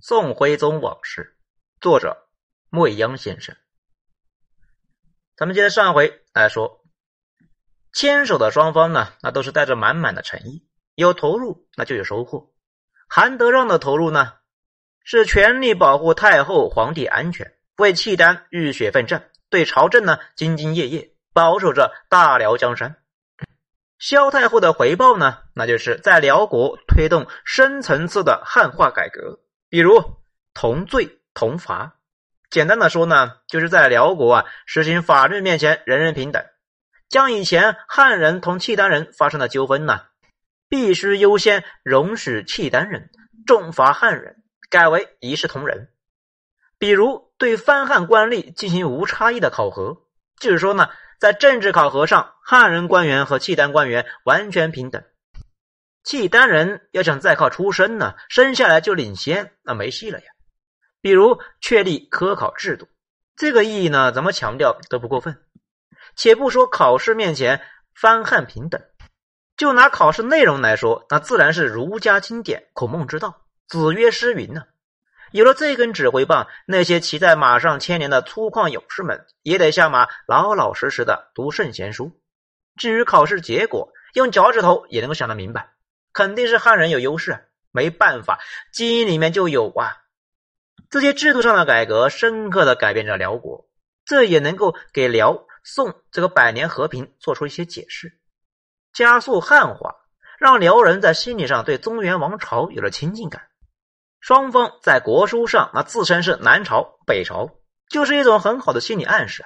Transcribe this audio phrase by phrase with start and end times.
[0.00, 1.36] 宋徽宗往事，
[1.80, 2.28] 作者
[2.70, 3.56] 未央先生。
[5.36, 6.84] 咱们接着上回来说，
[7.92, 10.64] 牵手的双方呢，那都是带着满满的诚意，
[10.94, 12.52] 有投入那就有收获。
[13.08, 14.34] 韩德让的投入呢，
[15.02, 23.02] 是全力保护太后、皇帝安全，为契丹浴血奋战，对朝政呢兢兢业业，保守着大辽江山。
[23.98, 30.16] 萧太后的回报呢，那就是在辽国推动深层次的汉化改革，比如
[30.54, 31.96] 同罪同罚。
[32.50, 36.44] 简单的说呢，就是在辽国啊实行法律面前人人平等，
[37.08, 40.02] 将以前汉人同契丹人发生的纠纷呢，
[40.68, 43.10] 必须优先容许契丹人，
[43.46, 45.88] 重罚汉人，改为一视同仁。
[46.78, 50.02] 比如对藩汉官吏进行无差异的考核，
[50.38, 50.88] 就是说呢。
[51.20, 55.02] 在政治考核上，汉人官员和契丹官员完全平等。
[56.08, 60.24] 契丹人要想再靠出身呢，生下来就领先，那没戏了呀。
[61.02, 62.88] 比如确立科考制度，
[63.36, 65.38] 这个意义呢，怎么强调都不过分。
[66.16, 67.60] 且不说考试面前
[67.94, 68.80] 藩汉平等，
[69.58, 74.62] 就拿考试内容来说，那自然是儒家经典、孔孟之道、子曰诗云呢。
[75.32, 82.18] 有了这根指挥棒，那些骑在马上千年的粗犷勇士们也得下马，老老实实的读圣贤书。
[82.76, 85.68] 至于考试结果，用脚趾头也能够想得明白，
[86.18, 87.48] 肯定是汉人有优势。
[87.70, 88.40] 没办法，
[88.72, 89.98] 基因里面就有啊。
[90.90, 93.68] 这些制度上的改革，深刻的改变着辽国，
[94.04, 98.18] 这也能够给辽宋这个百年和平做出一些解释，
[98.92, 99.94] 加速汉化，
[100.40, 103.42] 让辽人在心理上对中原王朝有了亲近感。
[104.18, 109.44] 双方在国书上那自称是南朝、北朝，就是一种很好的心理暗示。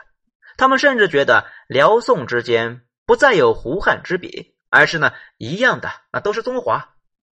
[0.56, 6.94] 他们甚至觉得辽宋之间不再有胡汉之别，而是呢一样的，那都是中华。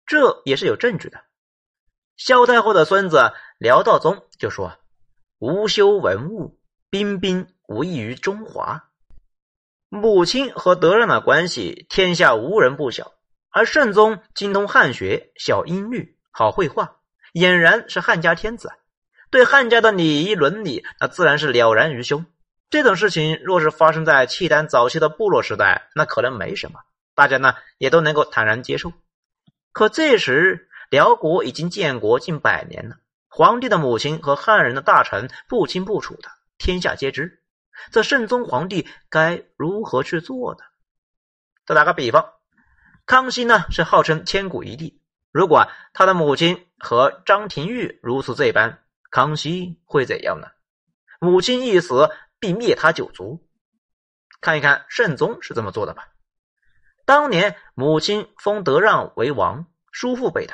[0.06, 1.22] 这也是有证据的。
[2.16, 4.78] 萧太后的孙子辽道宗就说
[5.40, 6.60] ：“无修文物，
[6.92, 8.90] 彬彬无异于中华。”
[9.90, 13.14] 母亲和德让的关系，天下无人不晓。
[13.50, 16.98] 而圣宗精通汉学，晓音律，好绘画。
[17.34, 18.72] 俨然是汉家天子，
[19.32, 22.26] 对汉家的礼仪伦理，那自然是了然于胸。
[22.70, 26.80] 这种事情若是发生在契丹早期的部落时代，那可能没什么，
[27.16, 28.94] 大家呢也都能够坦然接受。
[29.72, 32.98] 可这时辽国已经建国近百年了，
[33.28, 37.42] 皇帝的母亲和汉人的大臣不清不楚的，天下皆知。
[37.92, 40.60] 这圣宗皇帝该如何去做呢？
[41.66, 42.34] 再打个比方，
[43.08, 45.02] 康熙呢是号称千古一帝。
[45.32, 50.48] 如果他的母亲和张廷玉如此这般，康熙会怎样呢？
[51.20, 53.44] 母亲一死，必灭他九族。
[54.40, 56.10] 看一看圣宗是怎么做的吧。
[57.06, 60.54] 当年母亲封德让为王，叔父辈的，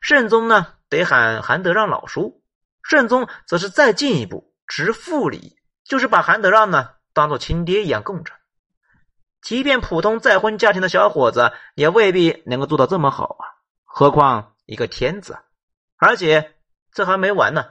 [0.00, 2.42] 圣宗呢得喊韩德让老叔。
[2.82, 8.32] 圣宗则是再进一步，执父礼，就是把韩德让呢当做亲爹一样供着。
[9.40, 13.44] 即便普通再婚家庭的小伙子，也未必能够做到这么好啊。
[13.84, 15.38] 何况一个天子，
[15.96, 16.56] 而且
[16.92, 17.66] 这还没完呢。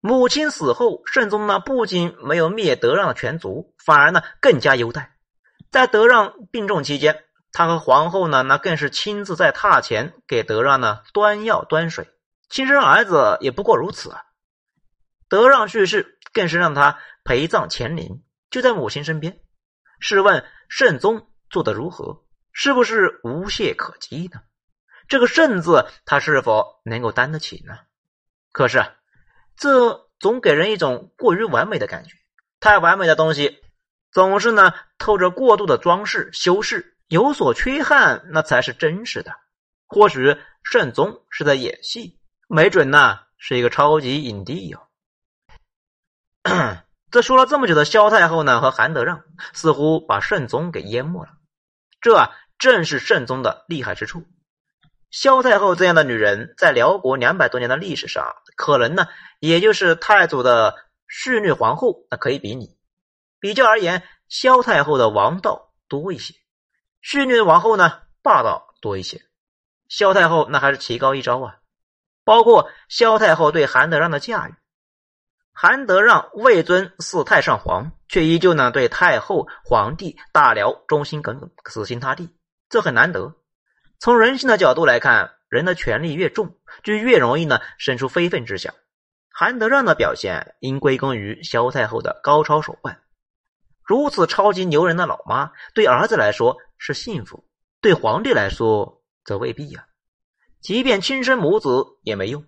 [0.00, 5.16] 母亲死后，圣宗呢不仅没有灭德让的全族，反而呢更加优待。
[5.70, 12.10] 在德让病重期间，他和皇后呢那更是亲自在榻前给德让呢端药端水。
[12.48, 14.22] 亲生儿子也不过如此啊。
[15.28, 19.40] 德让去世，更是让他陪葬乾陵，就在母亲身边。
[20.00, 22.24] 试问圣宗做的如何？
[22.52, 24.40] 是不是无懈可击呢？
[25.06, 27.78] 这个“圣”字，他是否能够担得起呢？
[28.52, 28.84] 可是，
[29.56, 32.16] 这总给人一种过于完美的感觉。
[32.60, 33.58] 太完美的东西，
[34.10, 39.32] 总是呢透着过度的装饰修饰，有所缺憾，那才是真实的。
[39.86, 44.88] 或许圣宗是在演戏，没准呢是一个超级影帝哟。
[47.10, 49.24] 这说了这么久的萧太后呢和韩德让，
[49.54, 51.30] 似乎把圣宗给淹没了。
[52.00, 54.24] 这正是圣宗的厉害之处。
[55.10, 59.08] 萧太后这样的女人，在辽国两百多年的历史上，可能呢，
[59.40, 60.74] 也就是太祖的
[61.08, 62.76] 蓄律皇后，那可以比拟。
[63.40, 66.34] 比较而言，萧太后的王道多一些，
[67.10, 69.22] 蓄律王后呢，霸道多一些。
[69.88, 71.56] 萧太后那还是棋高一招啊！
[72.22, 74.54] 包括萧太后对韩德让的驾驭，
[75.54, 82.36] 韩德让位尊四太上皇，却依旧呢对太后、皇帝、大辽忠心耿耿、死心塌地，
[82.68, 83.32] 这很难得。
[83.98, 88.74] 从人性的角度来看，人的权力越重，就越容易呢生出非分之想。
[89.30, 93.00] 韩德让的表现应归功于萧太后的高超手腕。
[93.82, 97.44] 如此超级牛人的老妈，对儿子来说是幸福，
[97.82, 99.86] 对皇帝来说则未必呀。
[100.60, 102.46] 即便亲生母子也没用，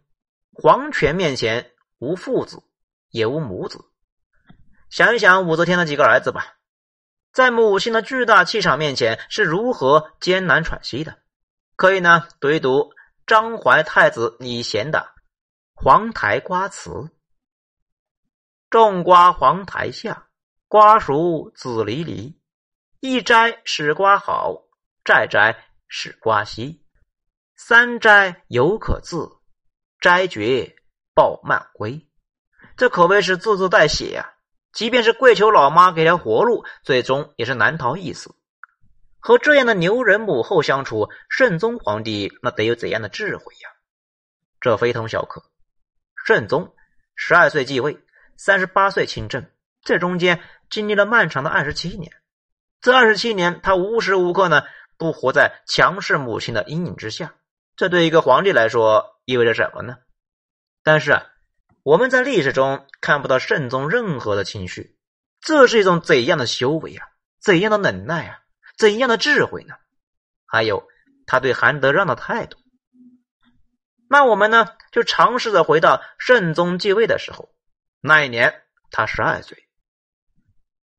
[0.52, 2.62] 皇权面前无父子，
[3.10, 3.84] 也无母子。
[4.88, 6.56] 想一想武则天的几个儿子吧，
[7.32, 11.18] 在母亲的巨大气场面前是如何艰难喘息的？
[11.76, 12.90] 可以呢，读一读
[13.26, 14.98] 张怀太子李贤的
[15.74, 16.90] 《黄台瓜词》
[18.68, 20.28] ：“种瓜黄台下，
[20.66, 22.39] 瓜熟子离离。
[23.00, 24.62] 一摘使瓜好，
[25.04, 25.56] 再摘
[25.88, 26.84] 使瓜稀。
[27.56, 29.28] 三摘犹可自，
[30.00, 30.76] 摘绝
[31.14, 32.06] 抱慢归。”
[32.76, 34.34] 这可谓是字字带血呀！
[34.72, 38.34] 即便是跪求老妈给条活路，最终也是难逃一死。
[39.18, 43.70] 和这样的牛人母后相处，圣宗皇帝那得有怎样的智慧呀？
[44.60, 45.42] 这非同小可。
[46.26, 46.74] 圣宗
[47.16, 47.98] 十二岁继位，
[48.36, 49.50] 三十八岁亲政，
[49.82, 52.12] 这中间经历了漫长的二十七年。
[52.80, 54.62] 这二十七年，他无时无刻呢
[54.96, 57.34] 不活在强势母亲的阴影之下。
[57.76, 59.98] 这对一个皇帝来说意味着什么呢？
[60.82, 61.26] 但是啊，
[61.82, 64.96] 我们在历史中看不到圣宗任何的情绪。
[65.40, 67.06] 这是一种怎样的修为啊？
[67.40, 68.40] 怎样的忍耐啊？
[68.76, 69.74] 怎样的智慧呢？
[70.46, 70.86] 还有
[71.26, 72.58] 他对韩德让的态度。
[74.08, 77.54] 那我们呢，就尝试着回到圣宗继位的时候。
[78.00, 79.66] 那一年他十二岁。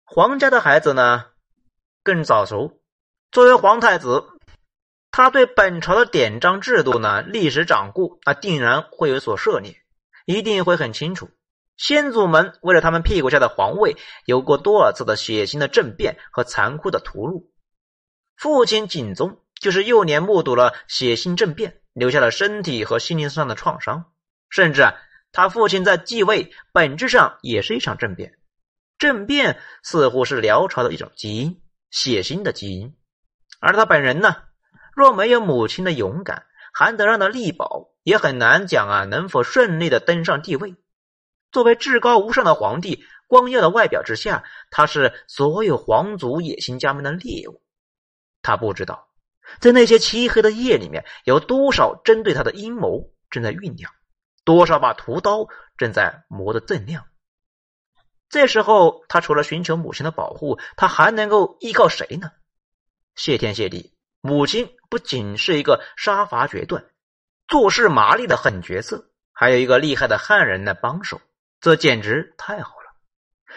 [0.06, 1.26] 皇家的孩子呢，
[2.04, 2.82] 更早熟。
[3.32, 4.24] 作为皇太子，
[5.12, 9.78] 他对本朝的典章制度呢、历史掌故，那定然会有所涉猎，
[10.26, 11.30] 一定会很清楚。
[11.78, 13.96] 先祖们为了他们屁股下的皇位，
[14.26, 17.48] 有过多少次的血腥的政变和残酷的屠戮。
[18.36, 24.12] 父亲景宗就是幼年目睹了血腥政变，留下了身体和心灵上的创伤。
[24.50, 24.96] 甚至啊，
[25.32, 28.38] 他父亲在继位，本质上也是一场政变。
[28.98, 31.62] 政变似乎是辽朝的一种基因，
[31.92, 32.96] 血腥的基因。
[33.60, 34.38] 而他本人呢，
[34.96, 40.76] 若没有母亲的勇敢，韩德让的力保，也很难讲啊能否顺利的登上帝位。
[41.52, 47.62] 作为至高无上的皇帝，光耀的外表之下，他是所有皇族野心家们的猎物。
[48.42, 49.10] 他不知道，
[49.60, 53.92] 在那些漆黑的夜里面，有多少针对他的阴谋正在酝酿，
[54.44, 55.46] 多少把屠刀
[55.78, 57.06] 正在磨得锃亮。
[58.32, 62.32] 这时候，他除了寻求母亲的保护，他还能够依靠谁呢？
[63.14, 66.86] 谢天谢地，母亲不仅是一个杀伐决断、
[67.50, 71.20] 做事麻利的狠角色，还有一个厉害的汉人的帮手，
[71.60, 72.96] 这简直太好了。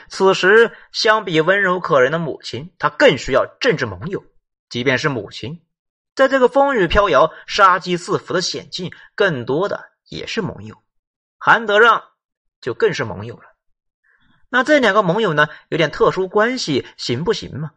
[0.09, 4.25] 此时，相比温柔可人的母亲，他更需要政治盟友。
[4.69, 5.65] 即便是母亲，
[6.17, 10.83] 在这个风雨飘摇、杀机四伏的险境，更多的也是盟友。
[11.39, 12.03] 韩德让
[12.61, 13.54] 就更是盟友了。
[14.55, 17.73] 那这两个盟友呢，有点特殊关系，行不行嘛？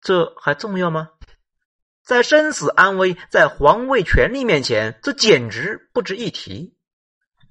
[0.00, 1.10] 这还重要吗？
[2.02, 6.74] 在生死安危、在皇位权力面前，这简直不值一提。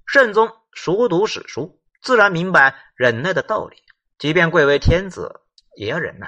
[0.08, 3.78] 圣宗熟读史书，自然明白忍耐的道理。
[4.18, 5.42] 即便贵为天子，
[5.76, 6.26] 也要忍耐；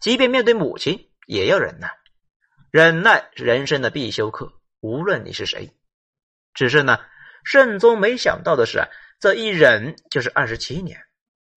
[0.00, 1.08] 即便面对母亲。
[1.26, 1.90] 也要忍耐，
[2.70, 4.52] 忍耐是人生的必修课。
[4.80, 5.74] 无论你是谁，
[6.52, 6.98] 只是呢，
[7.42, 8.86] 圣宗没想到的是，
[9.18, 11.00] 这一忍就是二十七年。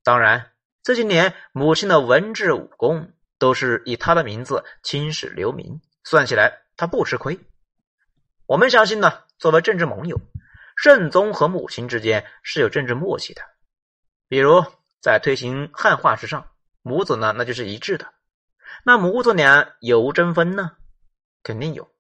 [0.08, 7.38] 当然，这些年母亲的文治武功都是以他的名字青史留名，算起来他不吃亏。
[8.46, 10.18] 我们相信呢，作为政治盟友，
[10.78, 13.42] 圣宗和母亲之间是有政治默契的。
[14.30, 14.64] 比如
[15.02, 18.14] 在推行汉化之上，母子呢那就是一致的。
[18.86, 20.72] 那母子俩有无争锋呢？
[21.44, 21.92] 肯定有，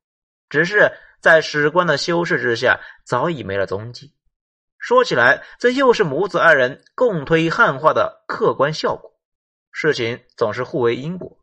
[0.48, 4.13] 只是在史官的修饰之下，早已没了踪迹。
[4.77, 9.13] 说起来，这又是母子二人共推汉化的客观效果。
[9.72, 11.38] 事情总是互为因果。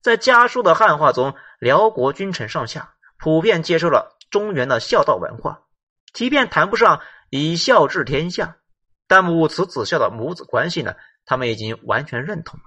[0.00, 5.64] 在家书的汉化中，辽国君臣上下普遍接受了中原的孝道文化，
[6.12, 8.56] 即便谈不上以孝治天下，
[9.06, 12.66] 但母慈子孝的母子关系呢，他们已经完全认同了。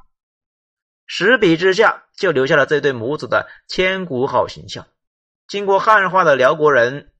[1.06, 4.86] 十笔之下，就留下了这对母子的千古好形象。
[5.48, 7.13] 经过汉化的辽国人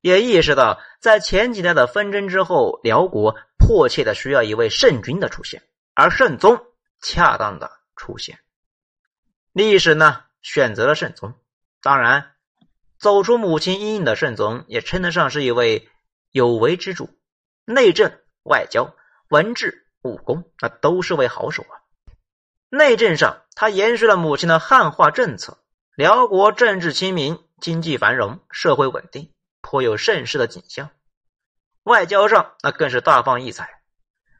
[0.00, 5.62] 也意识到，在前几代的纷争之后，辽国迫切的需要一位圣君的出现，
[5.94, 6.66] 而圣宗
[7.00, 8.38] 恰当的出现。
[9.52, 11.34] 历史呢，选择了圣宗。
[11.82, 12.32] 当然，
[12.98, 15.88] 走出母亲阴影的圣宗，也称得上是一位
[16.30, 17.10] 有为之主。
[17.64, 18.12] 内政、
[18.44, 18.94] 外交、
[19.28, 21.74] 文治、武功，那都是位好手啊。
[22.70, 25.58] 内政上，他延续了母亲的汉化政策，
[25.96, 29.32] 辽国政治清明，经济繁荣，社会稳定，
[29.68, 30.88] 颇有盛世的景象。
[31.82, 33.82] 外交上，那更是大放异彩，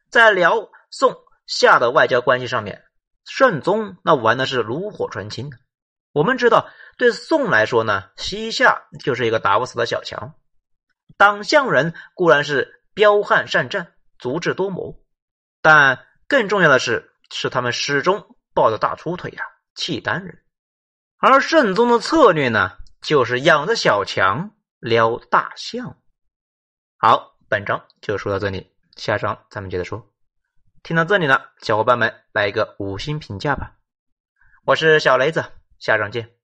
[0.08, 1.14] 在辽宋
[1.46, 2.82] 夏的外交关系上面，
[3.26, 5.50] 圣宗那玩的是炉火纯青。
[6.12, 10.34] 我们知道，对宋来说呢，西夏就是一个打不死的小强。
[11.18, 14.98] 党项人固然是彪悍善战、足智多谋，
[15.60, 19.42] 但更重要的是，是他们始终抱着大粗腿呀，
[19.74, 20.42] 契丹人。
[21.18, 25.96] 而圣宗的策略呢，就是养着小强撩大象。
[26.96, 30.12] 好，本章就说到这里，下章咱们接着说。
[30.82, 33.76] 听到这里了，小伙伴们来一个五星评价吧。
[34.64, 35.44] 我是小雷子，
[35.78, 36.37] 下章见。